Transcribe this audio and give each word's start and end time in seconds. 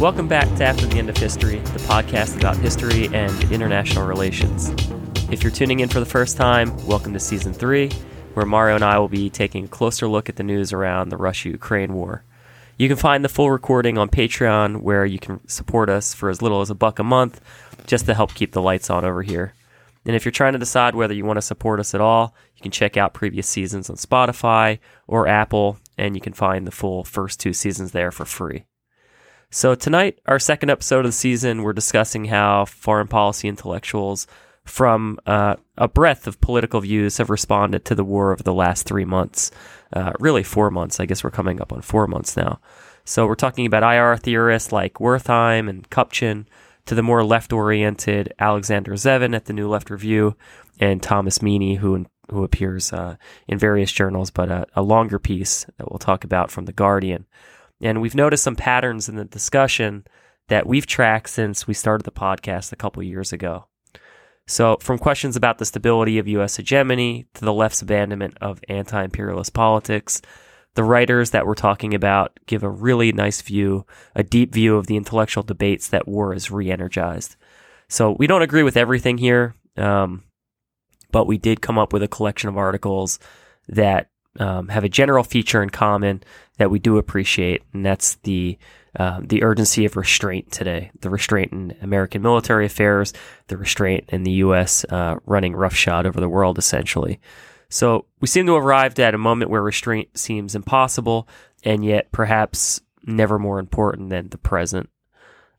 Welcome 0.00 0.28
back 0.28 0.48
to 0.56 0.64
After 0.64 0.86
the 0.86 0.96
End 0.96 1.10
of 1.10 1.16
History, 1.18 1.58
the 1.58 1.78
podcast 1.80 2.38
about 2.38 2.56
history 2.56 3.14
and 3.14 3.52
international 3.52 4.06
relations. 4.06 4.70
If 5.30 5.42
you're 5.42 5.52
tuning 5.52 5.80
in 5.80 5.90
for 5.90 6.00
the 6.00 6.06
first 6.06 6.38
time, 6.38 6.74
welcome 6.86 7.12
to 7.12 7.20
season 7.20 7.52
three, 7.52 7.90
where 8.32 8.46
Mario 8.46 8.76
and 8.76 8.82
I 8.82 8.98
will 8.98 9.10
be 9.10 9.28
taking 9.28 9.66
a 9.66 9.68
closer 9.68 10.08
look 10.08 10.30
at 10.30 10.36
the 10.36 10.42
news 10.42 10.72
around 10.72 11.10
the 11.10 11.18
Russia 11.18 11.50
Ukraine 11.50 11.92
war. 11.92 12.24
You 12.78 12.88
can 12.88 12.96
find 12.96 13.22
the 13.22 13.28
full 13.28 13.50
recording 13.50 13.98
on 13.98 14.08
Patreon, 14.08 14.80
where 14.80 15.04
you 15.04 15.18
can 15.18 15.46
support 15.46 15.90
us 15.90 16.14
for 16.14 16.30
as 16.30 16.40
little 16.40 16.62
as 16.62 16.70
a 16.70 16.74
buck 16.74 16.98
a 16.98 17.04
month 17.04 17.38
just 17.86 18.06
to 18.06 18.14
help 18.14 18.32
keep 18.32 18.52
the 18.52 18.62
lights 18.62 18.88
on 18.88 19.04
over 19.04 19.20
here. 19.20 19.52
And 20.06 20.16
if 20.16 20.24
you're 20.24 20.32
trying 20.32 20.54
to 20.54 20.58
decide 20.58 20.94
whether 20.94 21.12
you 21.12 21.26
want 21.26 21.36
to 21.36 21.42
support 21.42 21.78
us 21.78 21.94
at 21.94 22.00
all, 22.00 22.34
you 22.56 22.62
can 22.62 22.70
check 22.70 22.96
out 22.96 23.12
previous 23.12 23.46
seasons 23.46 23.90
on 23.90 23.96
Spotify 23.96 24.78
or 25.06 25.28
Apple, 25.28 25.76
and 25.98 26.14
you 26.14 26.22
can 26.22 26.32
find 26.32 26.66
the 26.66 26.70
full 26.70 27.04
first 27.04 27.38
two 27.38 27.52
seasons 27.52 27.92
there 27.92 28.10
for 28.10 28.24
free. 28.24 28.64
So, 29.52 29.74
tonight, 29.74 30.20
our 30.26 30.38
second 30.38 30.70
episode 30.70 31.00
of 31.00 31.06
the 31.06 31.12
season, 31.12 31.64
we're 31.64 31.72
discussing 31.72 32.26
how 32.26 32.66
foreign 32.66 33.08
policy 33.08 33.48
intellectuals 33.48 34.28
from 34.64 35.18
uh, 35.26 35.56
a 35.76 35.88
breadth 35.88 36.28
of 36.28 36.40
political 36.40 36.80
views 36.80 37.18
have 37.18 37.30
responded 37.30 37.84
to 37.86 37.96
the 37.96 38.04
war 38.04 38.32
over 38.32 38.44
the 38.44 38.54
last 38.54 38.86
three 38.86 39.04
months. 39.04 39.50
Uh, 39.92 40.12
really, 40.20 40.44
four 40.44 40.70
months. 40.70 41.00
I 41.00 41.06
guess 41.06 41.24
we're 41.24 41.32
coming 41.32 41.60
up 41.60 41.72
on 41.72 41.82
four 41.82 42.06
months 42.06 42.36
now. 42.36 42.60
So, 43.04 43.26
we're 43.26 43.34
talking 43.34 43.66
about 43.66 43.82
IR 43.82 44.16
theorists 44.18 44.70
like 44.70 44.94
Wertheim 44.94 45.68
and 45.68 45.90
Kupchan, 45.90 46.46
to 46.86 46.94
the 46.94 47.02
more 47.02 47.24
left 47.24 47.52
oriented 47.52 48.32
Alexander 48.38 48.92
Zevin 48.92 49.34
at 49.34 49.46
the 49.46 49.52
New 49.52 49.68
Left 49.68 49.90
Review, 49.90 50.36
and 50.78 51.02
Thomas 51.02 51.38
Meaney, 51.38 51.78
who 51.78 52.06
who 52.30 52.44
appears 52.44 52.92
uh, 52.92 53.16
in 53.48 53.58
various 53.58 53.90
journals, 53.90 54.30
but 54.30 54.48
a, 54.48 54.64
a 54.76 54.82
longer 54.82 55.18
piece 55.18 55.66
that 55.76 55.90
we'll 55.90 55.98
talk 55.98 56.22
about 56.22 56.52
from 56.52 56.66
The 56.66 56.72
Guardian. 56.72 57.26
And 57.80 58.00
we've 58.00 58.14
noticed 58.14 58.44
some 58.44 58.56
patterns 58.56 59.08
in 59.08 59.16
the 59.16 59.24
discussion 59.24 60.04
that 60.48 60.66
we've 60.66 60.86
tracked 60.86 61.30
since 61.30 61.66
we 61.66 61.74
started 61.74 62.04
the 62.04 62.10
podcast 62.10 62.72
a 62.72 62.76
couple 62.76 63.02
years 63.02 63.32
ago. 63.32 63.66
So, 64.46 64.78
from 64.80 64.98
questions 64.98 65.36
about 65.36 65.58
the 65.58 65.64
stability 65.64 66.18
of 66.18 66.26
U.S. 66.26 66.56
hegemony 66.56 67.26
to 67.34 67.44
the 67.44 67.52
left's 67.52 67.82
abandonment 67.82 68.36
of 68.40 68.60
anti 68.68 69.04
imperialist 69.04 69.54
politics, 69.54 70.20
the 70.74 70.82
writers 70.82 71.30
that 71.30 71.46
we're 71.46 71.54
talking 71.54 71.94
about 71.94 72.38
give 72.46 72.64
a 72.64 72.68
really 72.68 73.12
nice 73.12 73.40
view, 73.42 73.86
a 74.14 74.24
deep 74.24 74.52
view 74.52 74.76
of 74.76 74.88
the 74.88 74.96
intellectual 74.96 75.44
debates 75.44 75.88
that 75.88 76.08
war 76.08 76.32
has 76.32 76.50
re 76.50 76.68
energized. 76.70 77.36
So, 77.88 78.16
we 78.18 78.26
don't 78.26 78.42
agree 78.42 78.64
with 78.64 78.76
everything 78.76 79.18
here, 79.18 79.54
um, 79.76 80.24
but 81.12 81.28
we 81.28 81.38
did 81.38 81.60
come 81.60 81.78
up 81.78 81.92
with 81.92 82.02
a 82.02 82.08
collection 82.08 82.48
of 82.48 82.56
articles 82.56 83.20
that 83.68 84.10
um, 84.38 84.68
have 84.68 84.84
a 84.84 84.88
general 84.88 85.24
feature 85.24 85.62
in 85.62 85.70
common 85.70 86.22
that 86.58 86.70
we 86.70 86.78
do 86.78 86.98
appreciate, 86.98 87.62
and 87.72 87.84
that's 87.84 88.14
the 88.16 88.58
uh, 88.98 89.20
the 89.22 89.44
urgency 89.44 89.84
of 89.84 89.96
restraint 89.96 90.50
today, 90.50 90.90
the 91.00 91.10
restraint 91.10 91.52
in 91.52 91.76
American 91.80 92.22
military 92.22 92.66
affairs, 92.66 93.12
the 93.46 93.56
restraint 93.56 94.04
in 94.08 94.24
the 94.24 94.32
U.S. 94.32 94.84
Uh, 94.84 95.16
running 95.26 95.54
roughshod 95.54 96.06
over 96.06 96.18
the 96.18 96.28
world, 96.28 96.58
essentially. 96.58 97.20
So 97.68 98.06
we 98.20 98.26
seem 98.26 98.46
to 98.46 98.54
have 98.54 98.64
arrived 98.64 98.98
at 98.98 99.14
a 99.14 99.18
moment 99.18 99.50
where 99.50 99.62
restraint 99.62 100.18
seems 100.18 100.56
impossible, 100.56 101.28
and 101.62 101.84
yet 101.84 102.10
perhaps 102.10 102.80
never 103.04 103.38
more 103.38 103.60
important 103.60 104.10
than 104.10 104.28
the 104.28 104.38
present. 104.38 104.90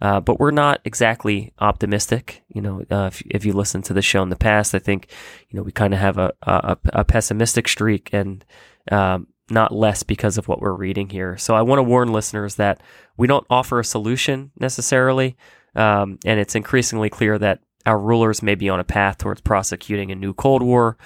Uh, 0.00 0.18
but 0.20 0.40
we're 0.40 0.50
not 0.50 0.80
exactly 0.84 1.52
optimistic. 1.58 2.42
You 2.48 2.62
know, 2.62 2.84
uh, 2.90 3.10
if, 3.12 3.22
if 3.26 3.44
you 3.44 3.52
listen 3.52 3.82
to 3.82 3.92
the 3.92 4.02
show 4.02 4.22
in 4.22 4.30
the 4.30 4.36
past, 4.36 4.74
I 4.74 4.78
think, 4.78 5.08
you 5.48 5.56
know, 5.56 5.62
we 5.62 5.72
kind 5.72 5.92
of 5.92 6.00
have 6.00 6.16
a, 6.16 6.32
a, 6.42 6.78
a, 6.92 7.04
pessimistic 7.04 7.68
streak 7.68 8.08
and 8.12 8.44
um, 8.90 9.26
not 9.50 9.74
less 9.74 10.02
because 10.02 10.38
of 10.38 10.48
what 10.48 10.60
we're 10.60 10.72
reading 10.72 11.10
here. 11.10 11.36
So 11.36 11.54
I 11.54 11.62
want 11.62 11.80
to 11.80 11.82
warn 11.82 12.12
listeners 12.12 12.54
that 12.54 12.82
we 13.16 13.26
don't 13.26 13.46
offer 13.50 13.78
a 13.78 13.84
solution 13.84 14.52
necessarily. 14.58 15.36
Um, 15.74 16.18
and 16.24 16.40
it's 16.40 16.54
increasingly 16.54 17.10
clear 17.10 17.38
that 17.38 17.60
our 17.84 17.98
rulers 17.98 18.42
may 18.42 18.54
be 18.54 18.68
on 18.68 18.80
a 18.80 18.84
path 18.84 19.18
towards 19.18 19.40
prosecuting 19.40 20.10
a 20.10 20.16
new 20.16 20.32
Cold 20.32 20.62
War 20.62 20.96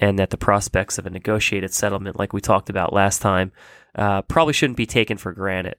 and 0.00 0.18
that 0.18 0.30
the 0.30 0.36
prospects 0.36 0.98
of 0.98 1.06
a 1.06 1.10
negotiated 1.10 1.72
settlement, 1.72 2.18
like 2.18 2.32
we 2.32 2.40
talked 2.40 2.70
about 2.70 2.92
last 2.92 3.20
time, 3.20 3.52
uh, 3.94 4.22
probably 4.22 4.54
shouldn't 4.54 4.76
be 4.76 4.86
taken 4.86 5.16
for 5.16 5.32
granted. 5.32 5.76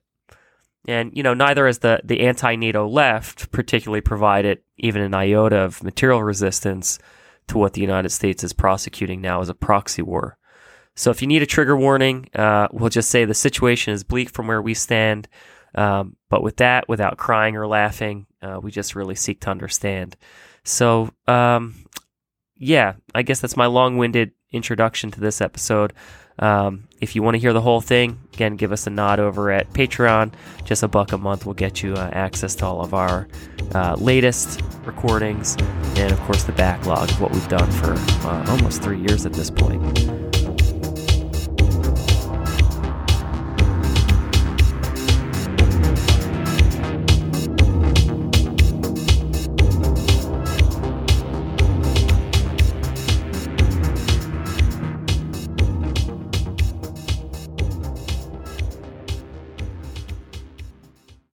And, 0.88 1.16
you 1.16 1.22
know, 1.22 1.34
neither 1.34 1.68
has 1.68 1.80
the, 1.80 2.02
the 2.03 2.22
anti 2.22 2.56
NATO 2.56 2.88
left 2.88 3.52
particularly 3.52 4.02
provided 4.02 4.59
even 4.78 5.02
an 5.02 5.14
iota 5.14 5.58
of 5.58 5.84
material 5.84 6.24
resistance 6.24 6.97
to 7.47 7.58
what 7.58 7.74
the 7.74 7.81
United 7.81 8.09
States 8.09 8.44
is 8.44 8.53
prosecuting 8.53 9.22
now 9.22 9.42
as 9.42 9.50
a 9.50 9.53
proxy 9.53 10.02
war. 10.02 10.38
So 10.96 11.12
if 11.12 11.22
you 11.22 11.28
need 11.28 11.42
a 11.42 11.47
trigger 11.47 11.78
warning, 11.78 12.30
uh, 12.36 12.68
we'll 12.72 12.90
just 12.90 13.09
say 13.09 13.25
the 13.25 13.34
situation 13.34 13.94
is 13.94 14.03
bleak 14.03 14.30
from 14.30 14.47
where 14.47 14.62
we 14.62 14.74
stand. 14.74 15.28
Um, 15.74 16.18
but 16.30 16.44
with 16.44 16.58
that, 16.58 16.90
without 16.90 17.18
crying 17.18 17.56
or 17.56 17.68
laughing, 17.68 18.25
uh, 18.42 18.59
we 18.62 18.72
just 18.72 18.96
really 18.96 19.16
seek 19.16 19.42
to 19.42 19.50
understand. 19.50 20.18
So, 20.63 21.09
um, 21.28 21.75
yeah, 22.58 22.94
I 23.16 23.22
guess 23.22 23.40
that's 23.40 23.58
my 23.58 23.68
long 23.68 23.98
winded 23.98 24.31
introduction 24.52 25.12
to 25.12 25.19
this 25.19 25.42
episode. 25.42 25.94
Um, 26.41 26.88
if 27.00 27.16
you 27.16 27.24
want 27.24 27.35
to 27.35 27.40
hear 27.40 27.53
the 27.53 27.62
whole 27.62 27.81
thing, 27.81 28.19
again, 28.34 28.56
give 28.56 28.72
us 28.72 28.88
a 28.88 28.90
nod 28.90 29.19
over 29.19 29.52
at 29.52 29.72
Patreon. 29.74 30.34
Just 30.66 30.84
a 30.84 30.88
buck 30.88 31.12
a 31.12 31.18
month 31.18 31.46
will 31.46 31.53
get 31.53 31.81
you 31.81 31.94
uh, 31.94 32.09
access 32.12 32.56
to 32.56 32.66
all 32.66 32.81
of 32.81 32.94
our 32.94 33.28
uh, 33.74 33.96
latest 34.00 34.62
recordings 34.85 35.56
and, 35.96 36.12
of 36.12 36.19
course, 36.22 36.44
the 36.44 36.51
backlog 36.53 37.09
of 37.09 37.22
what 37.22 37.31
we've 37.31 37.47
done 37.47 37.69
for 37.72 37.94
uh, 38.28 38.46
almost 38.50 38.81
three 38.81 39.00
years 39.00 39.25
at 39.25 39.34
this 39.34 39.50
point. 39.50 40.20